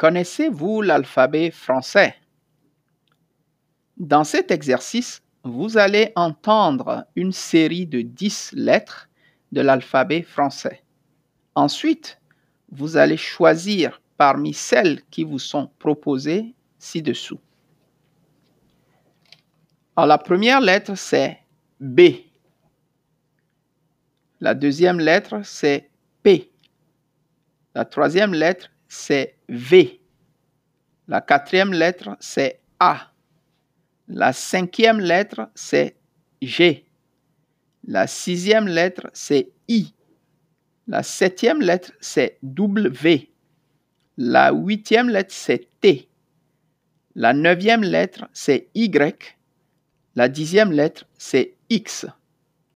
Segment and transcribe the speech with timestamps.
[0.00, 2.14] Connaissez-vous l'alphabet français?
[3.98, 9.10] Dans cet exercice, vous allez entendre une série de 10 lettres
[9.52, 10.82] de l'alphabet français.
[11.54, 12.18] Ensuite,
[12.72, 17.40] vous allez choisir parmi celles qui vous sont proposées ci-dessous.
[19.98, 21.40] La première lettre, c'est
[21.78, 22.00] B.
[24.40, 25.90] La deuxième lettre, c'est
[26.22, 26.50] P.
[27.74, 30.00] La troisième lettre, c'est V.
[31.06, 33.12] La quatrième lettre, c'est A.
[34.08, 35.96] La cinquième lettre, c'est
[36.42, 36.84] G.
[37.86, 39.94] La sixième lettre, c'est I.
[40.88, 43.30] La septième lettre, c'est W.
[44.16, 46.08] La huitième lettre, c'est T.
[47.14, 49.38] La neuvième lettre, c'est Y.
[50.16, 52.06] La dixième lettre, c'est X.